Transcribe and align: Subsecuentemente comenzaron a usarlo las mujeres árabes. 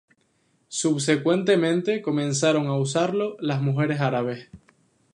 Subsecuentemente 0.69 2.01
comenzaron 2.01 2.65
a 2.65 2.75
usarlo 2.75 3.37
las 3.39 3.61
mujeres 3.61 3.99
árabes. 4.01 4.49